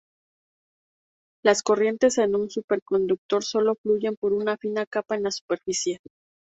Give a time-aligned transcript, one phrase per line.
[1.43, 5.99] Las corrientes en un superconductor solo fluyen por una fina capa en la superficie.